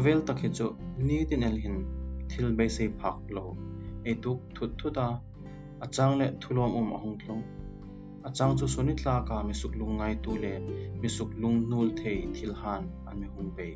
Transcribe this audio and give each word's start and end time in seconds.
khovel 0.00 0.20
tak 0.26 0.38
hi 0.42 0.48
chu 0.58 0.66
ni 1.06 1.16
tin 1.30 1.42
el 1.48 1.56
hin 1.62 1.74
thil 2.30 2.52
be 2.58 2.66
se 2.76 2.84
phak 3.00 3.16
lo. 3.36 3.44
E 4.10 4.12
tuk 4.22 4.38
thut 4.56 4.70
thuta 4.78 5.06
achang 5.84 6.12
le 6.20 6.26
thulom 6.40 6.70
um 6.80 6.92
ahung 6.96 7.16
thlong 7.22 7.42
achang 8.28 8.52
chu 8.58 8.66
suni 8.74 8.94
tla 9.00 9.14
ka 9.28 9.42
mi 9.48 9.54
suk 9.60 9.72
lung 9.80 9.94
ngai 9.98 10.14
tu 10.24 10.36
le, 10.44 10.52
mi 11.00 11.08
suk 11.16 11.30
lung 11.42 11.58
nul 11.70 11.88
thei 11.98 12.18
thil 12.34 12.52
han 12.62 12.82
an 13.08 13.20
mi 13.20 13.26
hung 13.34 13.50
be 13.56 13.68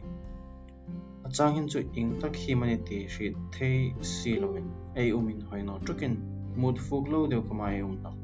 achang 1.27 1.53
hin 1.57 1.67
chu 1.73 1.79
ing 2.01 2.11
tak 2.21 2.37
hi 2.43 2.55
mani 2.61 2.77
ti 2.89 2.99
shi 3.15 3.27
thei 3.55 3.79
si 4.13 4.33
lomin 4.43 4.67
ei 5.01 5.09
umin 5.19 5.41
hoino 5.49 5.75
trukin, 5.87 6.15
mut 6.61 6.77
fuk 6.87 7.05
lo 7.13 7.21
deu 7.33 7.43
kuma 7.49 7.67
ei 7.75 7.83
um 7.89 7.97
tak 8.05 8.17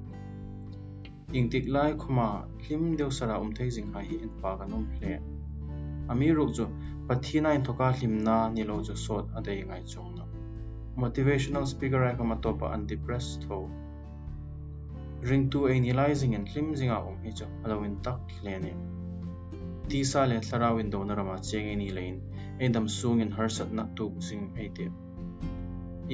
ing 1.37 1.51
tik 1.53 1.69
lai 1.75 1.91
khuma 2.03 2.29
hlim 2.63 2.83
deu 2.99 3.11
sara 3.19 3.35
um 3.43 3.53
thei 3.57 3.69
jing 3.75 3.93
ha 3.95 4.01
hi 4.09 4.17
en 4.25 4.33
pa 4.41 4.51
kan 4.59 4.73
um 4.79 4.87
hle 4.95 5.13
ami 6.11 6.31
ruk 6.39 6.55
chu 6.59 6.67
pathina 7.09 7.55
in 7.59 7.63
thoka 7.69 7.91
hlimna 7.99 8.37
ni 8.55 8.65
lo 8.71 8.77
chu 8.89 8.97
sot 9.07 9.35
adei 9.41 9.59
ngai 9.65 9.83
chung 9.93 10.15
na 10.17 10.25
motivational 11.03 11.67
speaker 11.73 12.03
ai 12.05 12.15
kama 12.17 12.37
topa 12.47 12.73
an 12.75 12.87
depressed 12.87 13.49
tho. 13.49 13.59
Ring 15.29 15.51
tu 15.51 15.67
analyzing 15.67 16.35
and 16.35 16.49
hlim 16.49 16.73
zinga 16.81 16.99
um 17.11 17.21
hi 17.25 17.33
chu 17.43 17.47
alawin 17.65 17.95
tak 18.09 18.35
hle 18.41 18.57
ne 18.65 18.73
ti 19.93 20.03
sa 20.05 20.25
le 20.33 20.41
thlarawin 20.49 20.91
do 20.91 21.05
na 21.05 21.15
rama 21.21 21.37
cheng 21.51 21.71
ni 21.79 21.89
lein 22.01 22.19
edam 22.67 22.89
sung 22.89 23.21
in 23.21 23.31
harsat 23.39 23.73
na 23.79 23.87
tu 24.01 24.13
sing 24.29 24.45
ate 24.65 24.91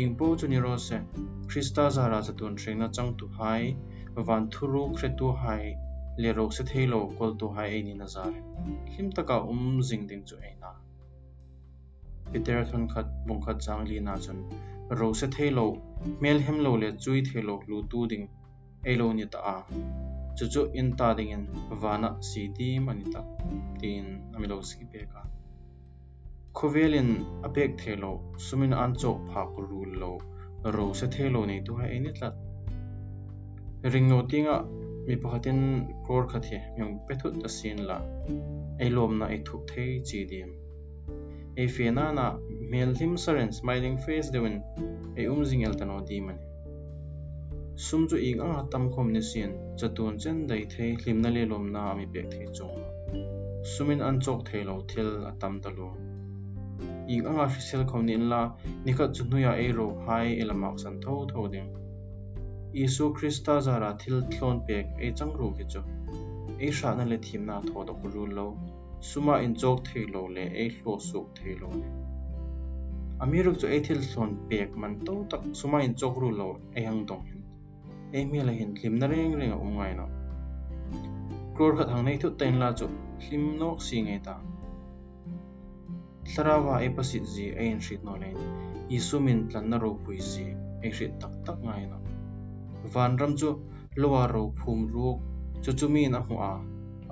ing 0.00 0.14
po 0.16 0.36
chu 0.36 0.48
ni 0.48 0.58
ro 0.64 0.76
se, 0.76 1.00
krista 1.46 1.90
zara 1.96 2.22
cha 2.22 2.32
tun 2.32 2.56
na 2.78 2.88
chang 2.88 3.16
tu 3.16 3.28
hai, 3.38 3.76
van 4.14 4.50
thuru 4.50 4.82
khretu 4.96 5.34
hai 5.44 5.76
le 6.18 6.32
rok 6.32 6.52
se 6.52 6.64
thelo 6.64 7.00
kol 7.18 7.32
tu 7.40 7.48
hai 7.56 7.82
ni 7.86 7.94
na 7.94 8.06
zar 8.06 8.32
him 8.94 9.12
taka 9.16 9.36
um 9.52 9.80
jing 9.88 10.06
ding 10.08 10.24
chu 10.28 10.36
na. 10.60 10.70
Peter 12.32 12.64
thon 12.64 12.88
khat, 12.88 13.06
bung 13.26 13.42
khat 13.44 13.60
chang 13.60 13.84
li 13.84 14.00
na 14.00 14.16
chun. 14.16 14.38
Ro 14.98 15.12
se 15.12 15.26
thelo 15.26 15.66
mel 16.20 16.38
hem 16.46 16.58
lo 16.64 16.72
le 16.82 16.88
chui 17.02 17.22
thelo 17.22 17.54
lu 17.68 17.86
tu 17.90 18.06
ding. 18.06 18.28
Ei 18.84 18.96
lo 18.96 19.12
ni 19.12 19.26
ta 19.26 19.38
a. 19.54 19.56
Chu 20.36 20.44
chu 20.52 20.62
in 20.74 20.96
ta 20.96 21.14
ding 21.14 21.30
in. 21.36 21.44
Vana 21.82 22.10
si 22.28 22.48
ti 22.56 22.78
mani 22.78 23.04
ta. 23.12 23.22
Tin 23.80 24.06
ami 24.34 24.46
lo 24.52 24.60
ski 24.60 24.84
pe 24.92 25.06
ka. 25.12 25.22
Khovelin 26.56 27.10
apek 27.46 27.78
thelo 27.80 28.12
sumin 28.46 28.72
an 28.72 28.94
cho 29.00 29.12
phak 29.30 29.52
rul 29.70 29.90
lo 30.02 30.12
ro 30.76 30.92
se 30.92 31.06
thelo 31.14 31.40
nei 31.46 31.60
tu 31.66 31.76
hai 31.76 31.98
ni 31.98 32.10
tlat. 32.16 32.34
Ring 33.92 34.08
no 34.08 34.18
tinga 34.30 34.56
mi 35.06 35.16
pakhatin 35.22 35.60
kor 36.06 36.24
khathi 36.30 36.58
myong 36.76 36.94
pethut 37.08 37.34
ta 37.42 37.48
sin 37.58 37.78
la. 37.88 37.98
Ei 38.82 38.90
lom 38.96 39.18
na 39.18 39.26
ei 39.34 39.40
thuk 39.46 39.62
thei 39.70 39.92
chi 40.08 40.24
dim 40.30 40.50
ei 41.56 41.68
fena 41.68 42.12
na 42.12 42.26
mel 42.70 42.94
him 42.94 43.16
saren 43.16 43.52
smiling 43.52 43.96
face 44.04 44.28
dewin, 44.32 44.56
ei 45.16 45.26
um 45.26 45.38
umjing 45.38 45.64
el 45.66 45.74
tano 45.80 46.00
di 46.08 46.20
man 46.20 46.38
sum 47.76 48.02
chu 48.08 48.16
ing 48.16 48.40
a 48.40 48.50
tam 48.72 48.84
khom 48.92 49.08
ni 49.12 49.22
sin 49.30 49.50
chatun 49.78 50.18
chen 50.22 50.46
dai 50.46 50.64
thei 50.72 50.90
hlim 51.00 51.18
na 51.22 51.30
le 51.36 51.44
lom 51.52 51.64
na 51.72 51.82
mi 51.98 52.06
pek 52.12 52.26
thei 52.32 52.46
chong 52.56 52.76
sumin 53.72 54.00
an 54.08 54.20
chok 54.24 54.40
thei 54.48 54.62
lo 54.68 54.76
thil 54.90 55.10
atam 55.30 55.54
ta 55.62 55.70
lo 55.78 55.88
ing 57.14 57.24
a 57.32 57.34
official 57.46 57.82
khom 57.90 58.02
nin 58.08 58.28
la 58.32 58.42
nikhat 58.84 59.10
chu 59.16 59.24
nuya 59.30 59.52
ei 59.62 59.70
ro 59.78 59.88
hai 60.06 60.28
elamak 60.42 60.76
san 60.82 60.94
tho 61.04 61.14
tho 61.32 61.48
ding 61.54 61.68
Isu 62.72 63.14
Krista 63.14 63.60
zara 63.60 63.96
thil 63.98 64.22
thlon 64.30 64.60
pek 64.66 64.86
e 64.98 65.12
chang 65.12 65.32
ru 65.32 65.54
ki 65.56 65.64
chu 65.64 65.82
e 66.58 66.70
sha 66.70 66.94
na 66.94 67.04
le 67.04 67.18
thim 67.18 67.46
na 67.46 67.60
tho 67.60 67.84
da 67.84 67.92
ru 68.14 68.26
lo 68.26 68.58
suma 69.00 69.38
in 69.40 69.54
chok 69.54 69.84
thei 69.84 70.06
lo 70.06 70.26
le 70.26 70.44
e 70.64 70.68
hlo 70.68 70.98
su 70.98 71.26
thei 71.34 71.54
lo 71.60 71.68
le 71.68 71.88
amiruk 73.20 73.58
chu 73.60 73.66
e 73.66 73.80
thil 73.80 74.00
thlon 74.10 74.36
pek 74.48 74.76
man 74.76 74.98
to 75.06 75.14
tak 75.30 75.42
suma 75.52 75.82
in 75.82 75.94
chok 75.94 76.16
ru 76.22 76.30
lo 76.30 76.48
e 76.74 76.84
hang 76.84 77.06
dong 77.06 77.24
hin 77.26 77.42
e 78.12 78.24
mi 78.24 78.42
la 78.48 78.52
hin 78.52 78.74
thlim 78.74 78.98
na 78.98 79.06
reng 79.06 79.34
reng 79.40 79.52
um 79.52 79.72
ngai 79.76 79.94
na. 79.96 80.06
kror 81.54 81.76
khat 81.76 81.88
hang 81.88 82.04
nei 82.04 82.18
thu 82.22 82.30
ten 82.40 82.58
la 82.58 82.72
chu 82.72 82.86
hlim 83.24 83.44
nok 83.58 83.82
si 83.82 84.02
ngai 84.02 84.20
ta 84.26 84.36
tharawa 86.34 86.74
e 86.86 86.88
pasit 86.96 87.24
ji 87.34 87.46
e 87.62 87.64
in 87.72 87.80
shit 87.80 88.04
no 88.04 88.16
le 88.22 88.30
isu 88.96 89.20
min 89.20 89.48
tlan 89.48 89.70
na 89.70 89.76
ro 89.78 89.90
pui 90.04 90.18
ji 90.30 90.46
e 90.82 90.90
shit 90.96 91.12
tak 91.20 91.32
tak 91.46 91.58
ngai 91.62 91.84
na. 91.90 92.05
van 92.94 93.12
ram 93.20 93.32
chu 93.40 93.50
lowa 94.00 94.22
ro 94.34 94.42
phum 94.58 94.80
ruok 94.94 95.18
chu 95.62 95.70
chu 95.78 95.86
mi 95.94 96.02
na 96.14 96.20
hua 96.28 96.50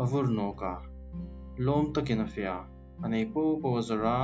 avur 0.03 0.27
no 0.39 0.49
ka 0.61 0.73
lom 1.67 1.85
takin 1.95 2.25
a 2.25 2.27
fia 2.35 2.57
anei 3.05 3.25
po 3.33 3.43
po 3.63 3.69
zara 3.89 4.17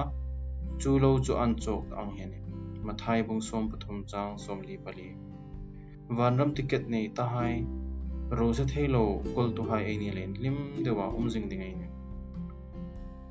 chu 0.81 0.91
lo 1.03 1.11
chu 1.25 1.33
an 1.45 1.53
chok 1.65 1.85
ang 2.01 2.13
hen 2.19 2.31
ni 2.33 2.41
mathai 2.87 3.21
bung 3.27 3.43
som 3.49 3.65
pathum 3.71 3.99
chang 4.11 4.33
som 4.45 4.59
li 4.69 4.77
pali 4.85 5.09
van 6.17 6.33
ram 6.39 6.51
ticket 6.57 6.85
nei 6.93 7.07
ta 7.17 7.25
hai 7.35 7.55
ro 8.39 8.47
se 8.59 8.65
thelo 8.73 9.05
kol 9.35 9.49
tu 9.57 9.63
hai 9.71 9.83
ani 9.93 10.11
len 10.19 10.33
lim 10.43 10.59
dewa 10.85 11.07
um 11.19 11.27
jing 11.33 11.49
ding 11.51 11.65
ai 11.69 11.75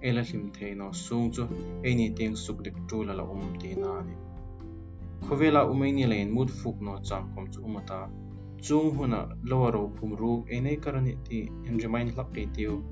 ela 0.07 0.21
hlim 0.27 0.43
thei 0.55 0.73
no 0.79 0.87
sung 0.91 1.31
chu 1.35 1.43
ani 1.89 2.07
teng 2.17 2.35
suk 2.43 2.57
dik 2.65 2.77
tu 2.89 2.97
la 3.07 3.13
la 3.19 3.23
um 3.23 3.45
ti 3.61 3.69
na 3.83 3.91
ni. 4.07 4.15
Khovela 5.29 5.61
umaini 5.71 6.05
lain 6.11 6.31
mut 6.31 6.49
fuk 6.49 6.81
no 6.81 6.99
cham 7.07 7.23
kom 7.35 7.45
chu 7.51 7.61
umata. 7.61 8.09
Chung 8.61 8.97
huna 8.97 9.19
lower 9.43 9.71
ro 9.71 9.79
lowaro 9.79 9.91
phumru 9.95 10.31
enei 10.55 10.77
karani 10.83 11.13
ti 11.23 11.37
in 11.67 11.77
remind 11.77 12.17
lak 12.17 12.33
ke 12.33 12.45
tiu 12.55 12.83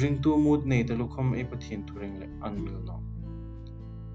ring 0.00 0.18
tu 0.22 0.36
mut 0.36 0.66
nei 0.66 0.82
te 0.88 0.94
lukhom 0.94 1.34
e 1.34 1.44
pathin 1.44 1.86
thuring 1.86 2.18
le 2.20 2.26
an 2.46 2.54
mil 2.64 2.78
no. 2.88 2.96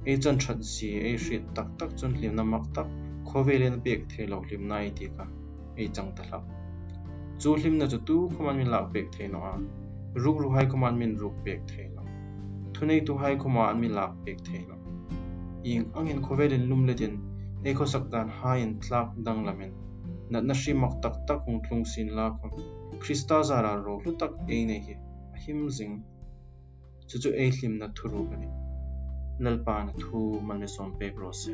E 0.05 0.17
chan 0.17 0.37
that 0.37 0.63
si 0.63 0.89
e 1.09 1.17
shit 1.17 1.43
tak 1.55 1.67
tak 1.79 1.97
chun 1.97 2.13
lim 2.21 2.35
na 2.35 2.43
mak 2.43 2.65
tak 2.75 2.87
khovelen 3.25 3.81
pek 3.83 4.07
the 4.09 4.27
lo 4.27 4.39
lim 4.51 4.67
nai 4.67 4.89
ti 4.97 5.09
ka 5.17 5.25
e 5.75 5.87
chang 5.87 6.11
ta 6.15 6.23
lak 6.31 6.43
chu 7.39 7.55
lim 7.63 7.77
na 7.79 7.87
chu 7.87 7.97
tu 8.07 8.29
khoman 8.35 8.57
min 8.57 8.69
lak 8.75 8.93
pek 8.93 9.11
the 9.17 9.27
no 9.27 9.39
a. 9.39 9.55
Ruk 10.23 10.37
ru 10.41 10.49
hai 10.55 10.65
khoman 10.65 10.97
min 11.01 11.17
ruk 11.17 11.33
pek 11.45 11.67
the 11.67 11.83
no. 11.95 12.03
Thunei 12.73 12.99
tu 13.07 13.17
hai 13.17 13.35
khoman 13.35 13.79
min 13.81 13.95
lak 13.95 14.13
pek 14.25 14.37
the 14.43 14.59
no 14.69 14.82
ing 15.71 15.83
angin 15.97 16.19
khovelin 16.25 16.67
lumledin 16.69 17.15
eko 17.69 17.83
sakdan 17.93 18.27
hain 18.39 18.71
tlak 18.83 19.09
dang 19.25 19.39
lamin 19.47 19.71
na 20.31 20.37
nashi 20.47 20.73
mak 20.81 20.93
tak 21.03 21.15
tak 21.27 21.39
kung 21.45 21.59
tlung 21.65 21.85
sin 21.91 22.07
la 22.17 22.25
khon 22.37 22.51
krista 23.01 23.37
zara 23.49 23.73
ro 23.85 23.93
lu 24.03 24.11
tak 24.21 24.31
e 24.55 24.65
ne 24.69 24.77
hi 24.85 24.93
him 25.43 25.69
zing. 25.77 25.95
Chu 27.07 27.15
chu 27.19 27.29
e 27.43 27.45
hlim 27.55 27.73
na 27.81 27.87
thuru 27.95 28.21
kani 28.29 28.47
lalpa 29.43 29.75
na 29.85 29.91
thu 30.01 30.19
man 30.47 30.59
le 30.61 30.67
som 30.75 30.89
pe 30.99 31.07
bro 31.15 31.31
se 31.41 31.53